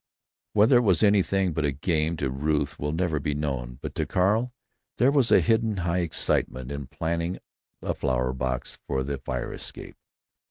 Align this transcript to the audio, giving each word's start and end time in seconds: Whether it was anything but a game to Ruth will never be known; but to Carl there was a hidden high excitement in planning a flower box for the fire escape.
Whether 0.53 0.77
it 0.77 0.81
was 0.81 1.03
anything 1.03 1.53
but 1.53 1.63
a 1.63 1.71
game 1.71 2.17
to 2.17 2.31
Ruth 2.31 2.79
will 2.79 2.91
never 2.91 3.19
be 3.19 3.35
known; 3.35 3.77
but 3.83 3.93
to 3.93 4.07
Carl 4.07 4.51
there 4.97 5.11
was 5.11 5.31
a 5.31 5.39
hidden 5.41 5.77
high 5.77 5.99
excitement 5.99 6.71
in 6.71 6.87
planning 6.87 7.37
a 7.83 7.93
flower 7.93 8.33
box 8.33 8.79
for 8.87 9.03
the 9.03 9.19
fire 9.19 9.53
escape. 9.53 9.97